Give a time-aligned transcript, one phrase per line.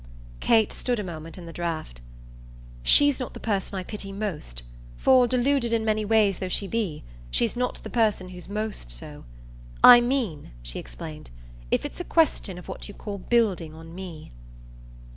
[0.39, 2.01] Kate stood a moment in the draught.
[2.81, 4.63] "She's not the person I pity most,
[4.97, 8.91] for, deluded in many ways though she may be, she's not the person who's most
[8.91, 9.25] so.
[9.83, 11.29] I mean," she explained,
[11.69, 14.31] "if it's a question of what you call building on me."